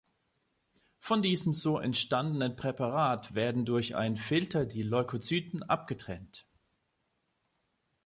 [0.97, 6.47] Von diesem so entstandenen Präparat werden durch ein Filter die Leukozyten abgetrennt.